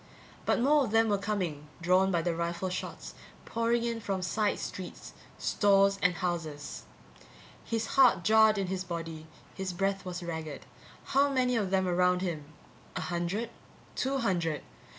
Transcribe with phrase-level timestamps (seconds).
[0.47, 3.13] But more of them were coming, drawn by the rifle shots,
[3.45, 6.85] pouring in from side streets, stores and houses.
[7.63, 10.65] His heart jarred in his body, his breath was ragged.
[11.03, 12.45] How many of them around him?
[12.95, 13.51] A hundred?
[13.93, 14.63] Two hundred?